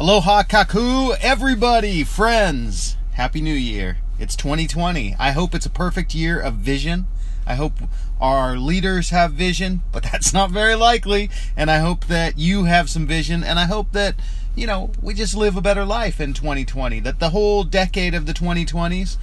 Aloha 0.00 0.44
kakou, 0.44 1.14
everybody, 1.20 2.04
friends. 2.04 2.96
Happy 3.12 3.42
New 3.42 3.52
Year. 3.52 3.98
It's 4.18 4.34
2020. 4.34 5.14
I 5.18 5.32
hope 5.32 5.54
it's 5.54 5.66
a 5.66 5.70
perfect 5.70 6.14
year 6.14 6.40
of 6.40 6.54
vision. 6.54 7.04
I 7.46 7.56
hope 7.56 7.74
our 8.18 8.56
leaders 8.56 9.10
have 9.10 9.34
vision, 9.34 9.82
but 9.92 10.02
that's 10.10 10.32
not 10.32 10.52
very 10.52 10.74
likely. 10.74 11.28
And 11.54 11.70
I 11.70 11.80
hope 11.80 12.06
that 12.06 12.38
you 12.38 12.64
have 12.64 12.88
some 12.88 13.06
vision. 13.06 13.44
And 13.44 13.58
I 13.58 13.66
hope 13.66 13.92
that, 13.92 14.14
you 14.56 14.66
know, 14.66 14.90
we 15.02 15.12
just 15.12 15.36
live 15.36 15.54
a 15.54 15.60
better 15.60 15.84
life 15.84 16.18
in 16.18 16.32
2020. 16.32 17.00
That 17.00 17.20
the 17.20 17.28
whole 17.28 17.62
decade 17.62 18.14
of 18.14 18.24
the 18.24 18.32
2020s 18.32 19.18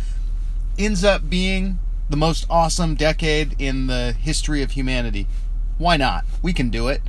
ends 0.77 1.03
up 1.03 1.27
being 1.27 1.79
the 2.07 2.17
most 2.17 2.45
awesome 2.51 2.93
decade 2.93 3.55
in 3.57 3.87
the 3.87 4.11
history 4.11 4.61
of 4.61 4.69
humanity. 4.73 5.25
Why 5.79 5.97
not? 5.97 6.23
We 6.43 6.53
can 6.53 6.69
do 6.69 6.87
it. 6.87 7.01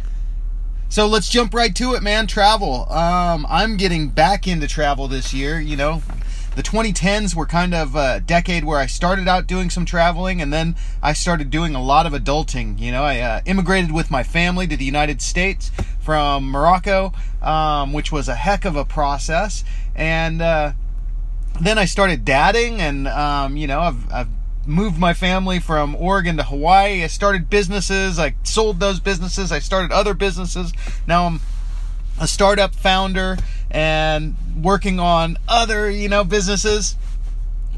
So 0.91 1.07
let's 1.07 1.29
jump 1.29 1.53
right 1.53 1.75
to 1.77 1.93
it, 1.95 2.03
man. 2.03 2.27
Travel. 2.27 2.91
Um, 2.91 3.47
I'm 3.51 3.77
getting 3.77 4.09
back 4.09 4.49
into 4.49 4.67
travel 4.67 5.07
this 5.07 5.35
year. 5.35 5.61
You 5.61 5.77
know, 5.77 6.03
the 6.57 6.63
2010s 6.63 7.35
were 7.35 7.45
kind 7.45 7.75
of 7.75 7.95
a 7.95 8.21
decade 8.21 8.65
where 8.65 8.79
I 8.79 8.87
started 8.87 9.29
out 9.29 9.47
doing 9.47 9.69
some 9.69 9.85
traveling, 9.85 10.41
and 10.41 10.51
then 10.51 10.77
I 11.03 11.13
started 11.13 11.51
doing 11.51 11.75
a 11.75 11.83
lot 11.83 12.07
of 12.07 12.15
adulting. 12.15 12.81
You 12.81 12.91
know, 12.91 13.05
I 13.05 13.21
uh, 13.21 13.41
immigrated 13.45 13.93
with 13.93 14.11
my 14.11 14.23
family 14.23 14.67
to 14.67 14.79
the 14.79 14.85
United 14.85 15.21
States 15.21 15.71
from 16.01 16.51
Morocco, 16.51 17.13
um, 17.43 17.93
which 17.93 18.11
was 18.11 18.27
a 18.27 18.35
heck 18.35 18.65
of 18.65 18.75
a 18.75 18.85
process, 18.87 19.65
and 19.95 20.41
uh, 20.41 20.73
then 21.61 21.77
I 21.77 21.85
started 21.85 22.25
dadding, 22.25 22.81
and 22.81 23.07
um, 23.07 23.59
you 23.59 23.67
know, 23.67 23.81
I've, 23.81 24.11
I've 24.13 24.29
moved 24.69 24.99
my 24.99 25.15
family 25.15 25.59
from 25.59 25.97
Oregon 25.97 26.37
to 26.37 26.43
Hawaii. 26.43 27.03
I 27.03 27.07
started 27.07 27.49
businesses. 27.51 28.19
I 28.19 28.35
sold 28.45 28.79
those 28.79 29.01
businesses. 29.01 29.51
I 29.51 29.59
started 29.59 29.91
other 29.91 30.15
businesses. 30.15 30.73
Now 31.07 31.27
I'm 31.27 31.41
a 32.21 32.29
startup 32.29 32.75
founder 32.75 33.39
and 33.71 34.37
working 34.61 35.01
on 35.01 35.39
other, 35.49 35.91
you 35.91 36.09
know, 36.09 36.23
businesses. 36.25 36.97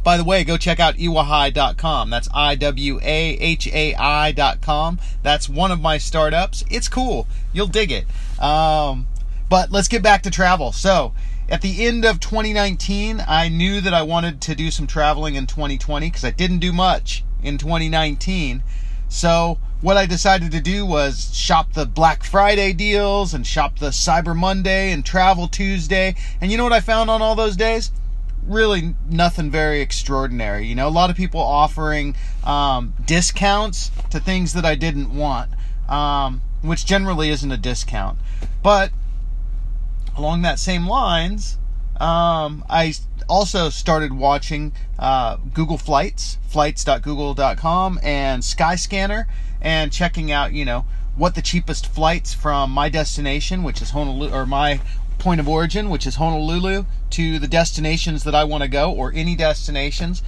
By 0.02 0.16
the 0.16 0.24
way, 0.24 0.44
go 0.44 0.56
check 0.56 0.80
out 0.80 0.96
iwahai.com. 0.96 2.10
That's 2.10 2.28
I 2.34 2.54
W 2.54 2.98
A 3.02 3.36
H 3.36 3.68
A 3.68 3.94
I.com. 3.94 4.98
That's 5.22 5.48
one 5.48 5.70
of 5.70 5.80
my 5.80 5.98
startups. 5.98 6.64
It's 6.70 6.88
cool. 6.88 7.28
You'll 7.52 7.66
dig 7.66 7.92
it. 7.92 8.06
Um, 8.42 9.06
but 9.48 9.70
let's 9.70 9.88
get 9.88 10.02
back 10.02 10.22
to 10.22 10.30
travel. 10.30 10.72
So, 10.72 11.12
at 11.50 11.62
the 11.62 11.84
end 11.84 12.04
of 12.04 12.20
2019, 12.20 13.24
I 13.26 13.48
knew 13.48 13.80
that 13.80 13.92
I 13.92 14.02
wanted 14.02 14.40
to 14.42 14.54
do 14.54 14.70
some 14.70 14.86
traveling 14.86 15.34
in 15.34 15.46
2020 15.46 16.06
because 16.06 16.24
I 16.24 16.30
didn't 16.30 16.60
do 16.60 16.72
much 16.72 17.24
in 17.42 17.58
2019. 17.58 18.62
So, 19.08 19.58
what 19.80 19.96
I 19.96 20.06
decided 20.06 20.52
to 20.52 20.60
do 20.60 20.86
was 20.86 21.34
shop 21.36 21.72
the 21.72 21.86
Black 21.86 22.22
Friday 22.22 22.72
deals 22.72 23.34
and 23.34 23.44
shop 23.44 23.80
the 23.80 23.88
Cyber 23.88 24.36
Monday 24.36 24.92
and 24.92 25.04
Travel 25.04 25.48
Tuesday. 25.48 26.14
And 26.40 26.52
you 26.52 26.56
know 26.56 26.64
what 26.64 26.72
I 26.72 26.80
found 26.80 27.10
on 27.10 27.20
all 27.20 27.34
those 27.34 27.56
days? 27.56 27.90
Really 28.46 28.94
nothing 29.08 29.50
very 29.50 29.80
extraordinary. 29.80 30.66
You 30.66 30.76
know, 30.76 30.86
a 30.86 30.90
lot 30.90 31.10
of 31.10 31.16
people 31.16 31.40
offering 31.40 32.14
um, 32.44 32.94
discounts 33.04 33.90
to 34.10 34.20
things 34.20 34.52
that 34.52 34.64
I 34.64 34.76
didn't 34.76 35.12
want, 35.12 35.50
um, 35.88 36.42
which 36.62 36.86
generally 36.86 37.30
isn't 37.30 37.50
a 37.50 37.56
discount. 37.56 38.18
But 38.62 38.92
along 40.16 40.42
that 40.42 40.58
same 40.58 40.86
lines, 40.86 41.58
um, 42.00 42.64
I 42.68 42.94
also 43.28 43.68
started 43.68 44.12
watching 44.12 44.72
uh, 44.98 45.36
Google 45.54 45.78
Flights, 45.78 46.38
flights.google.com, 46.48 48.00
and 48.02 48.42
Skyscanner, 48.42 49.26
and 49.60 49.92
checking 49.92 50.32
out, 50.32 50.52
you 50.52 50.64
know, 50.64 50.86
what 51.16 51.34
the 51.34 51.42
cheapest 51.42 51.86
flights 51.86 52.32
from 52.32 52.70
my 52.70 52.88
destination, 52.88 53.62
which 53.62 53.82
is 53.82 53.90
Honolulu, 53.90 54.32
or 54.32 54.46
my 54.46 54.80
point 55.18 55.40
of 55.40 55.48
origin, 55.48 55.90
which 55.90 56.06
is 56.06 56.16
Honolulu, 56.16 56.86
to 57.10 57.38
the 57.38 57.48
destinations 57.48 58.24
that 58.24 58.34
I 58.34 58.44
want 58.44 58.62
to 58.62 58.68
go, 58.68 58.90
or 58.90 59.12
any 59.14 59.36
destinations. 59.36 60.22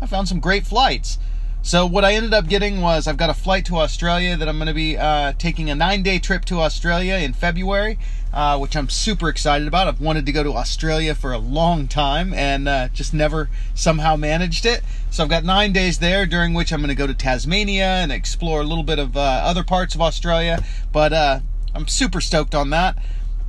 I 0.00 0.06
found 0.06 0.28
some 0.28 0.40
great 0.40 0.66
flights. 0.66 1.18
So 1.66 1.86
what 1.86 2.04
I 2.04 2.12
ended 2.12 2.34
up 2.34 2.46
getting 2.46 2.82
was 2.82 3.08
I've 3.08 3.16
got 3.16 3.30
a 3.30 3.34
flight 3.34 3.64
to 3.66 3.78
Australia 3.78 4.36
that 4.36 4.46
I'm 4.46 4.58
going 4.58 4.68
to 4.68 4.74
be 4.74 4.98
uh, 4.98 5.32
taking 5.38 5.70
a 5.70 5.74
nine-day 5.74 6.18
trip 6.18 6.44
to 6.44 6.60
Australia 6.60 7.14
in 7.14 7.32
February, 7.32 7.98
uh, 8.34 8.58
which 8.58 8.76
I'm 8.76 8.90
super 8.90 9.30
excited 9.30 9.66
about. 9.66 9.88
I've 9.88 9.98
wanted 9.98 10.26
to 10.26 10.32
go 10.32 10.42
to 10.42 10.52
Australia 10.52 11.14
for 11.14 11.32
a 11.32 11.38
long 11.38 11.88
time 11.88 12.34
and 12.34 12.68
uh, 12.68 12.88
just 12.88 13.14
never 13.14 13.48
somehow 13.74 14.14
managed 14.14 14.66
it. 14.66 14.82
So 15.10 15.22
I've 15.22 15.30
got 15.30 15.42
nine 15.42 15.72
days 15.72 16.00
there, 16.00 16.26
during 16.26 16.52
which 16.52 16.70
I'm 16.70 16.80
going 16.80 16.90
to 16.90 16.94
go 16.94 17.06
to 17.06 17.14
Tasmania 17.14 17.86
and 17.86 18.12
explore 18.12 18.60
a 18.60 18.64
little 18.64 18.84
bit 18.84 18.98
of 18.98 19.16
uh, 19.16 19.20
other 19.20 19.64
parts 19.64 19.94
of 19.94 20.02
Australia. 20.02 20.62
But 20.92 21.14
uh, 21.14 21.40
I'm 21.74 21.88
super 21.88 22.20
stoked 22.20 22.54
on 22.54 22.68
that. 22.70 22.98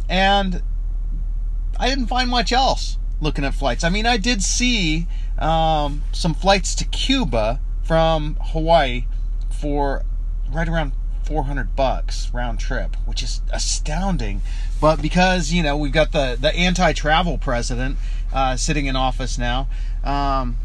And 0.08 0.64
I 1.78 1.90
didn't 1.90 2.08
find 2.08 2.30
much 2.30 2.54
else 2.54 2.98
looking 3.20 3.44
at 3.44 3.56
flights. 3.56 3.84
I 3.84 3.90
mean, 3.90 4.06
I 4.06 4.16
did 4.16 4.42
see 4.42 5.06
um, 5.38 6.04
some 6.14 6.34
flights 6.34 6.76
to 6.76 6.86
Cuba 6.86 7.60
from 7.86 8.38
Hawaii 8.42 9.06
for 9.50 10.04
right 10.52 10.68
around 10.68 10.94
400 11.24 11.76
bucks 11.76 12.32
round 12.34 12.60
trip, 12.60 12.96
which 13.06 13.24
is 13.24 13.42
astounding. 13.52 14.42
But 14.82 15.02
because 15.02 15.52
you 15.52 15.64
know 15.64 15.78
we've 15.78 15.92
got 15.92 16.12
the 16.12 16.38
the 16.40 16.54
anti-travel 16.56 17.38
president 17.38 17.98
uh, 18.34 18.58
sitting 18.58 18.86
in 18.86 18.96
office 18.96 19.38
now, 19.38 19.68
um, 20.04 20.58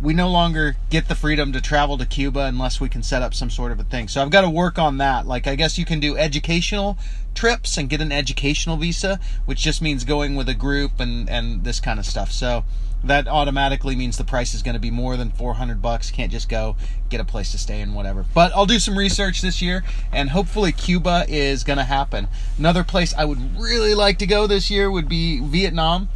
we 0.00 0.14
no 0.14 0.28
longer 0.28 0.76
get 0.90 1.08
the 1.08 1.14
freedom 1.14 1.52
to 1.52 1.60
travel 1.60 1.98
to 1.98 2.06
Cuba 2.06 2.40
unless 2.40 2.80
we 2.80 2.88
can 2.88 3.02
set 3.02 3.22
up 3.22 3.34
some 3.34 3.50
sort 3.50 3.72
of 3.72 3.80
a 3.80 3.84
thing. 3.84 4.08
So 4.08 4.22
I've 4.22 4.30
got 4.30 4.42
to 4.42 4.50
work 4.50 4.78
on 4.78 4.98
that. 4.98 5.26
Like 5.26 5.46
I 5.46 5.54
guess 5.54 5.78
you 5.78 5.84
can 5.84 6.00
do 6.00 6.16
educational 6.16 6.98
trips 7.34 7.76
and 7.76 7.88
get 7.88 8.00
an 8.00 8.12
educational 8.12 8.76
visa, 8.76 9.20
which 9.44 9.60
just 9.60 9.82
means 9.82 10.04
going 10.04 10.34
with 10.34 10.48
a 10.48 10.54
group 10.54 10.98
and 10.98 11.28
and 11.28 11.64
this 11.64 11.80
kind 11.80 11.98
of 11.98 12.06
stuff. 12.06 12.32
So 12.32 12.64
that 13.06 13.28
automatically 13.28 13.96
means 13.96 14.16
the 14.16 14.24
price 14.24 14.54
is 14.54 14.62
going 14.62 14.74
to 14.74 14.80
be 14.80 14.90
more 14.90 15.16
than 15.16 15.30
400 15.30 15.80
bucks. 15.80 16.10
Can't 16.10 16.32
just 16.32 16.48
go 16.48 16.76
get 17.08 17.20
a 17.20 17.24
place 17.24 17.52
to 17.52 17.58
stay 17.58 17.80
and 17.80 17.94
whatever. 17.94 18.24
But 18.34 18.52
I'll 18.54 18.66
do 18.66 18.78
some 18.78 18.98
research 18.98 19.42
this 19.42 19.62
year 19.62 19.84
and 20.12 20.30
hopefully 20.30 20.72
Cuba 20.72 21.24
is 21.28 21.64
going 21.64 21.78
to 21.78 21.84
happen. 21.84 22.28
Another 22.58 22.84
place 22.84 23.14
I 23.14 23.24
would 23.24 23.58
really 23.58 23.94
like 23.94 24.18
to 24.18 24.26
go 24.26 24.46
this 24.46 24.70
year 24.70 24.90
would 24.90 25.08
be 25.08 25.40
Vietnam, 25.40 26.08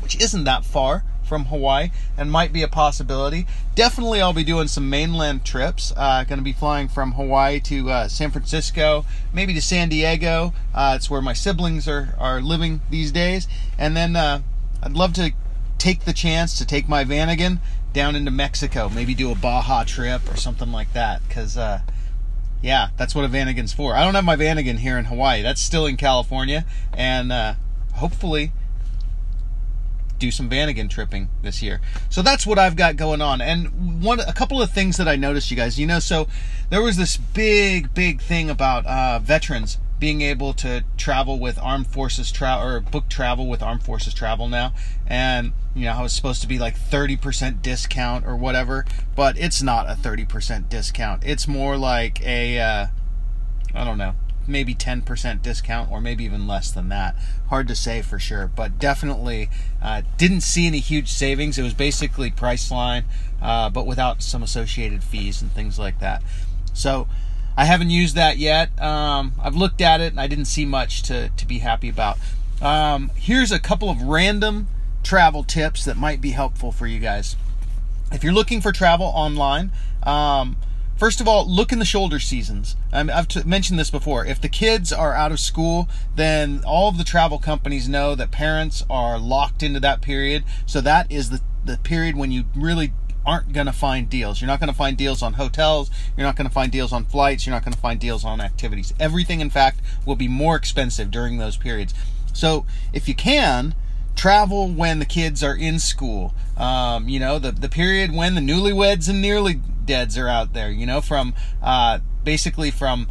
which 0.00 0.20
isn't 0.20 0.44
that 0.44 0.64
far 0.64 1.04
from 1.30 1.44
Hawaii 1.44 1.90
and 2.18 2.30
might 2.30 2.52
be 2.52 2.62
a 2.62 2.68
possibility. 2.68 3.46
Definitely, 3.76 4.20
I'll 4.20 4.32
be 4.32 4.42
doing 4.42 4.66
some 4.66 4.90
mainland 4.90 5.44
trips. 5.44 5.92
Uh, 5.96 6.24
going 6.24 6.40
to 6.40 6.44
be 6.44 6.52
flying 6.52 6.88
from 6.88 7.12
Hawaii 7.12 7.60
to 7.60 7.88
uh, 7.88 8.08
San 8.08 8.32
Francisco, 8.32 9.06
maybe 9.32 9.54
to 9.54 9.62
San 9.62 9.88
Diego. 9.88 10.52
Uh, 10.74 10.94
it's 10.96 11.08
where 11.08 11.22
my 11.22 11.32
siblings 11.32 11.86
are, 11.86 12.16
are 12.18 12.40
living 12.40 12.80
these 12.90 13.12
days. 13.12 13.46
And 13.78 13.96
then 13.96 14.16
uh, 14.16 14.42
I'd 14.82 14.94
love 14.94 15.12
to 15.14 15.32
take 15.80 16.04
the 16.04 16.12
chance 16.12 16.56
to 16.58 16.66
take 16.66 16.88
my 16.88 17.04
Vanagon 17.04 17.58
down 17.92 18.14
into 18.14 18.30
Mexico, 18.30 18.88
maybe 18.88 19.14
do 19.14 19.32
a 19.32 19.34
Baja 19.34 19.82
trip 19.82 20.30
or 20.30 20.36
something 20.36 20.70
like 20.70 20.92
that. 20.92 21.26
Because, 21.26 21.56
uh, 21.56 21.80
yeah, 22.62 22.90
that's 22.96 23.14
what 23.14 23.24
a 23.24 23.28
Vanagon's 23.28 23.72
for. 23.72 23.96
I 23.96 24.04
don't 24.04 24.14
have 24.14 24.24
my 24.24 24.36
Vanagon 24.36 24.78
here 24.78 24.98
in 24.98 25.06
Hawaii. 25.06 25.42
That's 25.42 25.60
still 25.60 25.86
in 25.86 25.96
California, 25.96 26.64
and 26.92 27.32
uh, 27.32 27.54
hopefully 27.94 28.52
do 30.18 30.30
some 30.30 30.50
Vanagon 30.50 30.88
tripping 30.88 31.30
this 31.42 31.62
year. 31.62 31.80
So 32.10 32.20
that's 32.20 32.46
what 32.46 32.58
I've 32.58 32.76
got 32.76 32.96
going 32.96 33.22
on. 33.22 33.40
And 33.40 34.02
one, 34.04 34.20
a 34.20 34.34
couple 34.34 34.60
of 34.60 34.70
things 34.70 34.98
that 34.98 35.08
I 35.08 35.16
noticed, 35.16 35.50
you 35.50 35.56
guys. 35.56 35.80
You 35.80 35.86
know, 35.86 35.98
so 35.98 36.28
there 36.68 36.82
was 36.82 36.98
this 36.98 37.16
big, 37.16 37.94
big 37.94 38.20
thing 38.20 38.50
about 38.50 38.84
uh, 38.84 39.18
veterans 39.18 39.78
being 40.00 40.22
able 40.22 40.54
to 40.54 40.82
travel 40.96 41.38
with 41.38 41.58
armed 41.58 41.86
forces 41.86 42.32
travel 42.32 42.66
or 42.66 42.80
book 42.80 43.08
travel 43.10 43.46
with 43.46 43.62
armed 43.62 43.82
forces 43.82 44.14
travel 44.14 44.48
now. 44.48 44.72
And 45.06 45.52
you 45.74 45.84
know 45.84 45.92
how 45.92 46.04
it's 46.04 46.14
supposed 46.14 46.40
to 46.40 46.48
be 46.48 46.58
like 46.58 46.76
30% 46.76 47.62
discount 47.62 48.26
or 48.26 48.34
whatever 48.34 48.84
but 49.14 49.38
it's 49.38 49.62
not 49.62 49.88
a 49.88 49.92
30% 49.92 50.68
discount. 50.68 51.22
It's 51.24 51.46
more 51.46 51.76
like 51.76 52.20
a 52.24 52.58
uh, 52.58 52.86
I 53.74 53.84
don't 53.84 53.98
know 53.98 54.14
maybe 54.48 54.74
10% 54.74 55.42
discount 55.42 55.92
or 55.92 56.00
maybe 56.00 56.24
even 56.24 56.48
less 56.48 56.72
than 56.72 56.88
that. 56.88 57.14
Hard 57.50 57.68
to 57.68 57.76
say 57.76 58.00
for 58.00 58.18
sure 58.18 58.48
but 58.48 58.78
definitely 58.78 59.50
uh, 59.82 60.02
didn't 60.16 60.40
see 60.40 60.66
any 60.66 60.80
huge 60.80 61.12
savings. 61.12 61.58
It 61.58 61.62
was 61.62 61.74
basically 61.74 62.30
Priceline 62.30 63.04
uh, 63.42 63.68
but 63.68 63.86
without 63.86 64.22
some 64.22 64.42
associated 64.42 65.04
fees 65.04 65.42
and 65.42 65.52
things 65.52 65.78
like 65.78 66.00
that. 66.00 66.22
So 66.72 67.06
I 67.60 67.64
haven't 67.64 67.90
used 67.90 68.14
that 68.14 68.38
yet. 68.38 68.70
Um, 68.80 69.34
I've 69.38 69.54
looked 69.54 69.82
at 69.82 70.00
it 70.00 70.12
and 70.12 70.18
I 70.18 70.26
didn't 70.28 70.46
see 70.46 70.64
much 70.64 71.02
to, 71.02 71.28
to 71.28 71.46
be 71.46 71.58
happy 71.58 71.90
about. 71.90 72.16
Um, 72.62 73.10
here's 73.16 73.52
a 73.52 73.58
couple 73.58 73.90
of 73.90 74.00
random 74.00 74.66
travel 75.02 75.44
tips 75.44 75.84
that 75.84 75.98
might 75.98 76.22
be 76.22 76.30
helpful 76.30 76.72
for 76.72 76.86
you 76.86 76.98
guys. 76.98 77.36
If 78.10 78.24
you're 78.24 78.32
looking 78.32 78.62
for 78.62 78.72
travel 78.72 79.04
online, 79.04 79.72
um, 80.04 80.56
first 80.96 81.20
of 81.20 81.28
all, 81.28 81.46
look 81.46 81.70
in 81.70 81.78
the 81.78 81.84
shoulder 81.84 82.18
seasons. 82.18 82.76
I 82.94 83.00
I've 83.00 83.28
t- 83.28 83.42
mentioned 83.44 83.78
this 83.78 83.90
before. 83.90 84.24
If 84.24 84.40
the 84.40 84.48
kids 84.48 84.90
are 84.90 85.12
out 85.12 85.30
of 85.30 85.38
school, 85.38 85.86
then 86.16 86.62
all 86.66 86.88
of 86.88 86.96
the 86.96 87.04
travel 87.04 87.38
companies 87.38 87.90
know 87.90 88.14
that 88.14 88.30
parents 88.30 88.86
are 88.88 89.18
locked 89.18 89.62
into 89.62 89.80
that 89.80 90.00
period. 90.00 90.44
So 90.64 90.80
that 90.80 91.12
is 91.12 91.28
the, 91.28 91.42
the 91.62 91.76
period 91.76 92.16
when 92.16 92.30
you 92.30 92.44
really 92.56 92.94
aren't 93.26 93.52
going 93.52 93.66
to 93.66 93.72
find 93.72 94.08
deals. 94.08 94.40
You're 94.40 94.48
not 94.48 94.60
going 94.60 94.72
to 94.72 94.76
find 94.76 94.96
deals 94.96 95.22
on 95.22 95.34
hotels. 95.34 95.90
You're 96.16 96.26
not 96.26 96.36
going 96.36 96.48
to 96.48 96.52
find 96.52 96.72
deals 96.72 96.92
on 96.92 97.04
flights. 97.04 97.46
You're 97.46 97.54
not 97.54 97.64
going 97.64 97.74
to 97.74 97.78
find 97.78 98.00
deals 98.00 98.24
on 98.24 98.40
activities. 98.40 98.94
Everything, 98.98 99.40
in 99.40 99.50
fact, 99.50 99.80
will 100.06 100.16
be 100.16 100.28
more 100.28 100.56
expensive 100.56 101.10
during 101.10 101.38
those 101.38 101.56
periods. 101.56 101.94
So 102.32 102.66
if 102.92 103.08
you 103.08 103.14
can, 103.14 103.74
travel 104.16 104.68
when 104.68 104.98
the 104.98 105.04
kids 105.04 105.42
are 105.42 105.56
in 105.56 105.78
school. 105.78 106.34
Um, 106.56 107.08
you 107.08 107.18
know, 107.18 107.38
the, 107.38 107.52
the 107.52 107.68
period 107.68 108.12
when 108.12 108.34
the 108.34 108.40
newlyweds 108.40 109.08
and 109.08 109.22
nearly 109.22 109.54
deads 109.84 110.18
are 110.18 110.28
out 110.28 110.52
there, 110.52 110.70
you 110.70 110.86
know, 110.86 111.00
from 111.00 111.34
uh, 111.62 112.00
basically 112.22 112.70
from 112.70 113.08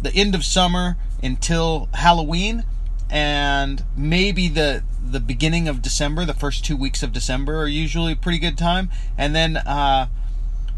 the 0.00 0.14
end 0.14 0.34
of 0.34 0.44
summer 0.44 0.96
until 1.22 1.88
Halloween 1.94 2.64
and 3.12 3.84
maybe 3.94 4.48
the 4.48 4.82
the 5.04 5.20
beginning 5.20 5.68
of 5.68 5.82
December, 5.82 6.24
the 6.24 6.32
first 6.32 6.64
two 6.64 6.76
weeks 6.76 7.02
of 7.02 7.12
December 7.12 7.60
are 7.60 7.68
usually 7.68 8.14
a 8.14 8.16
pretty 8.16 8.38
good 8.38 8.56
time. 8.56 8.88
And 9.18 9.34
then, 9.34 9.58
uh, 9.58 10.08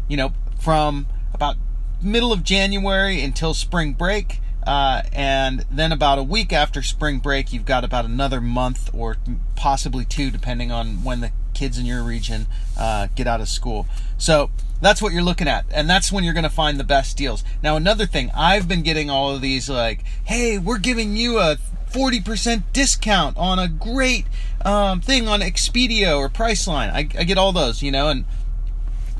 you 0.09 0.17
know, 0.17 0.33
from 0.59 1.07
about 1.33 1.55
middle 2.01 2.33
of 2.33 2.43
January 2.43 3.21
until 3.21 3.53
spring 3.53 3.93
break, 3.93 4.41
uh, 4.67 5.03
and 5.13 5.65
then 5.71 5.93
about 5.93 6.19
a 6.19 6.23
week 6.23 6.51
after 6.51 6.81
spring 6.81 7.19
break, 7.19 7.53
you've 7.53 7.65
got 7.65 7.85
about 7.85 8.03
another 8.03 8.41
month 8.41 8.89
or 8.93 9.15
possibly 9.55 10.03
two, 10.03 10.29
depending 10.29 10.73
on 10.73 11.05
when 11.05 11.21
the 11.21 11.31
kids 11.53 11.77
in 11.77 11.85
your 11.85 12.03
region 12.03 12.47
uh, 12.77 13.07
get 13.15 13.27
out 13.27 13.39
of 13.39 13.47
school. 13.47 13.87
So 14.17 14.49
that's 14.81 15.01
what 15.01 15.13
you're 15.13 15.23
looking 15.23 15.47
at, 15.47 15.65
and 15.71 15.89
that's 15.89 16.11
when 16.11 16.25
you're 16.25 16.33
going 16.33 16.43
to 16.43 16.49
find 16.49 16.77
the 16.77 16.83
best 16.83 17.15
deals. 17.15 17.45
Now, 17.63 17.77
another 17.77 18.05
thing, 18.05 18.29
I've 18.35 18.67
been 18.67 18.81
getting 18.81 19.09
all 19.09 19.33
of 19.33 19.39
these 19.39 19.69
like, 19.69 20.03
hey, 20.25 20.57
we're 20.57 20.79
giving 20.79 21.15
you 21.15 21.39
a 21.39 21.57
40% 21.95 22.63
discount 22.73 23.37
on 23.37 23.57
a 23.57 23.69
great 23.69 24.25
um, 24.65 24.99
thing 24.99 25.29
on 25.29 25.39
Expedia 25.39 26.17
or 26.17 26.27
Priceline. 26.27 26.91
I, 26.91 27.07
I 27.17 27.23
get 27.23 27.37
all 27.37 27.53
those, 27.53 27.81
you 27.81 27.89
know, 27.89 28.09
and 28.09 28.25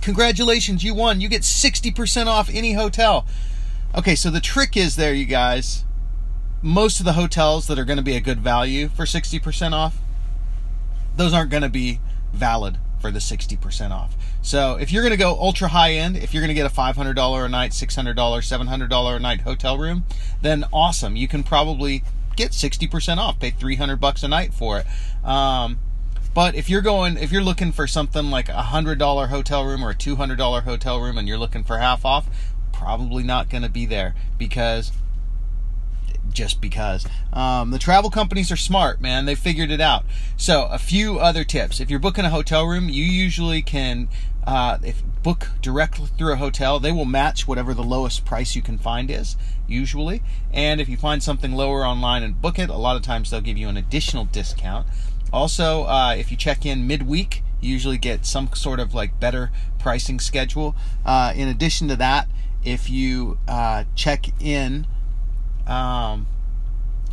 congratulations, 0.02 0.84
you 0.84 0.94
won. 0.94 1.22
You 1.22 1.30
get 1.30 1.44
60% 1.44 2.28
off 2.28 2.50
any 2.52 2.74
hotel. 2.74 3.26
Okay, 3.98 4.14
so 4.14 4.30
the 4.30 4.42
trick 4.42 4.76
is 4.76 4.98
there, 4.98 5.14
you 5.14 5.24
guys. 5.24 5.86
Most 6.62 7.00
of 7.00 7.06
the 7.06 7.14
hotels 7.14 7.68
that 7.68 7.80
are 7.80 7.86
going 7.86 7.96
to 7.96 8.04
be 8.04 8.18
a 8.18 8.20
good 8.20 8.42
value 8.42 8.90
for 8.90 9.06
60% 9.06 9.72
off, 9.72 9.96
those 11.16 11.34
aren't 11.34 11.52
going 11.52 11.64
to 11.64 11.70
be 11.70 12.02
valid 12.34 12.78
for 13.00 13.10
the 13.10 13.20
60% 13.20 13.92
off. 13.92 14.18
So 14.42 14.76
if 14.76 14.92
you're 14.92 15.02
going 15.02 15.12
to 15.12 15.18
go 15.18 15.32
ultra 15.40 15.70
high 15.70 15.94
end, 15.94 16.18
if 16.18 16.34
you're 16.34 16.42
going 16.42 16.50
to 16.50 16.54
get 16.54 16.70
a 16.70 16.76
$500 16.76 17.46
a 17.46 17.50
night, 17.50 17.72
$600, 17.72 18.16
$700 18.16 19.16
a 19.16 19.20
night 19.20 19.42
hotel 19.42 19.78
room, 19.78 20.04
then 20.42 20.66
awesome. 20.74 21.16
You 21.16 21.30
can 21.30 21.42
probably 21.42 22.04
get 22.36 22.52
60% 22.52 23.18
off, 23.18 23.40
pay 23.40 23.52
300 23.52 23.98
bucks 23.98 24.24
a 24.24 24.28
night 24.28 24.54
for 24.54 24.80
it. 24.80 24.86
Um, 25.28 25.80
but 26.36 26.54
if 26.54 26.70
you're 26.70 26.82
going, 26.82 27.18
if 27.18 27.32
you're 27.32 27.42
looking 27.42 27.72
for 27.72 27.88
something 27.88 28.30
like 28.30 28.50
a 28.50 28.62
hundred 28.62 29.00
dollar 29.00 29.28
hotel 29.28 29.64
room 29.64 29.82
or 29.84 29.92
a 29.92 29.96
two 29.96 30.18
hundred 30.18 30.36
dollar 30.36 30.62
hotel 30.62 31.00
room, 31.00 31.18
and 31.18 31.30
you're 31.30 31.38
looking 31.38 31.64
for 31.64 31.78
half 31.78 32.04
off, 32.04 32.28
probably 32.74 33.24
not 33.24 33.50
going 33.50 33.64
to 33.64 33.70
be 33.70 33.86
there 33.86 34.14
because 34.38 34.92
just 36.32 36.60
because. 36.60 37.08
Um, 37.32 37.72
the 37.72 37.80
travel 37.80 38.10
companies 38.10 38.52
are 38.52 38.58
smart, 38.58 39.00
man. 39.00 39.26
They 39.26 39.36
figured 39.36 39.72
it 39.72 39.80
out. 39.80 40.04
So, 40.36 40.66
a 40.66 40.78
few 40.78 41.20
other 41.20 41.44
tips. 41.46 41.80
If 41.80 41.90
you're 41.90 42.00
booking 42.00 42.26
a 42.26 42.30
hotel 42.30 42.66
room, 42.66 42.90
you 42.90 43.04
usually 43.04 43.62
can 43.62 44.10
uh, 44.46 44.78
if 44.84 45.04
book 45.26 45.50
directly 45.60 46.08
through 46.20 46.34
a 46.34 46.36
hotel. 46.36 46.80
They 46.80 46.92
will 46.92 47.06
match 47.06 47.48
whatever 47.48 47.74
the 47.74 47.84
lowest 47.84 48.26
price 48.26 48.56
you 48.56 48.62
can 48.62 48.78
find 48.78 49.10
is, 49.10 49.36
usually. 49.68 50.22
And 50.54 50.80
if 50.80 50.88
you 50.88 50.98
find 50.98 51.24
something 51.24 51.52
lower 51.52 51.84
online 51.84 52.22
and 52.22 52.40
book 52.40 52.60
it, 52.60 52.70
a 52.70 52.78
lot 52.78 52.96
of 52.96 53.02
times 53.02 53.32
they'll 53.32 53.42
give 53.42 53.58
you 53.58 53.68
an 53.68 53.76
additional 53.76 54.26
discount. 54.26 54.86
Also, 55.34 55.86
uh, 55.86 56.14
if 56.16 56.30
you 56.30 56.38
check 56.38 56.64
in 56.64 56.86
midweek, 56.86 57.42
you 57.60 57.72
usually 57.72 57.98
get 57.98 58.24
some 58.24 58.48
sort 58.54 58.80
of 58.80 58.94
like 58.94 59.20
better 59.20 59.50
pricing 59.80 60.20
schedule. 60.20 60.76
Uh, 61.04 61.34
in 61.36 61.48
addition 61.48 61.88
to 61.88 61.96
that, 61.96 62.28
if 62.64 62.88
you 62.88 63.40
uh, 63.48 63.86
check 63.96 64.28
in 64.40 64.86
um, 65.66 66.28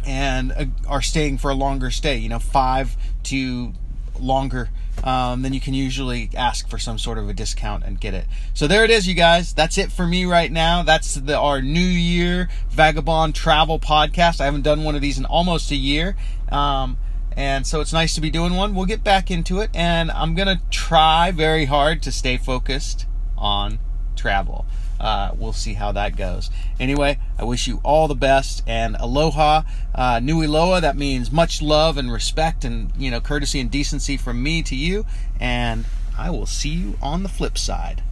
and 0.04 0.52
uh, 0.52 0.66
are 0.86 1.00
staying 1.00 1.38
for 1.38 1.50
a 1.50 1.54
longer 1.54 1.90
stay, 1.90 2.18
you 2.18 2.28
know, 2.28 2.38
five 2.38 2.94
to 3.22 3.72
longer, 4.18 4.70
um, 5.04 5.42
then 5.42 5.52
you 5.52 5.60
can 5.60 5.74
usually 5.74 6.30
ask 6.36 6.68
for 6.68 6.78
some 6.78 6.98
sort 6.98 7.18
of 7.18 7.28
a 7.28 7.32
discount 7.32 7.84
and 7.84 8.00
get 8.00 8.14
it. 8.14 8.26
So 8.54 8.66
there 8.66 8.84
it 8.84 8.90
is, 8.90 9.08
you 9.08 9.14
guys. 9.14 9.52
That's 9.52 9.78
it 9.78 9.90
for 9.90 10.06
me 10.06 10.24
right 10.24 10.50
now. 10.50 10.82
That's 10.82 11.14
the, 11.14 11.36
our 11.38 11.60
New 11.62 11.80
Year 11.80 12.48
Vagobond 12.72 13.34
Travel 13.34 13.78
Podcast. 13.78 14.40
I 14.40 14.44
haven't 14.44 14.62
done 14.62 14.84
one 14.84 14.94
of 14.94 15.00
these 15.00 15.18
in 15.18 15.24
almost 15.24 15.70
a 15.70 15.76
year. 15.76 16.16
Um, 16.50 16.98
and 17.36 17.66
so 17.66 17.80
it's 17.80 17.92
nice 17.92 18.14
to 18.14 18.20
be 18.20 18.30
doing 18.30 18.54
one. 18.54 18.74
We'll 18.74 18.86
get 18.86 19.02
back 19.02 19.30
into 19.30 19.60
it, 19.60 19.70
and 19.74 20.10
I'm 20.10 20.34
gonna 20.34 20.60
try 20.70 21.30
very 21.30 21.64
hard 21.64 22.02
to 22.02 22.12
stay 22.12 22.36
focused 22.36 23.06
on 23.38 23.78
travel. 24.16 24.66
Uh, 25.02 25.32
we'll 25.36 25.52
see 25.52 25.74
how 25.74 25.90
that 25.90 26.16
goes. 26.16 26.48
Anyway, 26.78 27.18
I 27.36 27.42
wish 27.42 27.66
you 27.66 27.80
all 27.82 28.06
the 28.06 28.14
best 28.14 28.62
and 28.68 28.96
aloha, 29.00 29.62
uh, 29.94 30.20
nui 30.22 30.46
loa. 30.46 30.80
That 30.80 30.96
means 30.96 31.32
much 31.32 31.60
love 31.60 31.98
and 31.98 32.10
respect 32.12 32.64
and 32.64 32.92
you 32.96 33.10
know 33.10 33.20
courtesy 33.20 33.58
and 33.58 33.70
decency 33.70 34.16
from 34.16 34.40
me 34.42 34.62
to 34.62 34.76
you. 34.76 35.04
And 35.40 35.84
I 36.16 36.30
will 36.30 36.46
see 36.46 36.70
you 36.70 36.96
on 37.02 37.24
the 37.24 37.28
flip 37.28 37.58
side. 37.58 38.02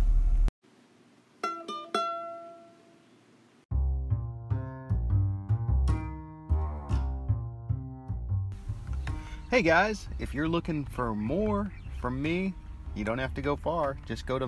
Hey 9.50 9.62
guys, 9.62 10.08
if 10.18 10.32
you're 10.32 10.48
looking 10.48 10.84
for 10.84 11.14
more 11.14 11.72
from 12.00 12.20
me, 12.20 12.54
you 12.94 13.04
don't 13.04 13.18
have 13.18 13.34
to 13.34 13.42
go 13.42 13.56
far. 13.56 13.96
Just 14.06 14.26
go 14.26 14.38
to 14.38 14.46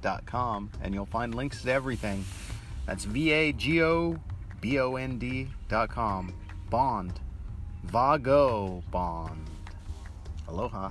vagobond.com 0.00 0.70
and 0.82 0.94
you'll 0.94 1.06
find 1.06 1.34
links 1.34 1.62
to 1.62 1.72
everything. 1.72 2.24
That's 2.86 3.04
V 3.04 3.30
A 3.30 3.52
G 3.52 3.82
O 3.82 4.16
B 4.60 4.78
O 4.78 4.96
N 4.96 5.18
D.com. 5.18 6.34
Bond. 6.68 7.20
Vago 7.84 8.82
Bond. 8.90 9.48
Aloha. 10.48 10.90